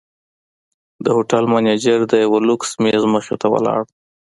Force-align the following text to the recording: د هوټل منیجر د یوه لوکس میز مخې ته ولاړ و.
د 1.03 1.05
هوټل 1.15 1.43
منیجر 1.53 1.99
د 2.07 2.13
یوه 2.23 2.39
لوکس 2.47 2.69
میز 2.83 3.03
مخې 3.13 3.35
ته 3.41 3.47
ولاړ 3.53 3.79
و. 3.85 3.89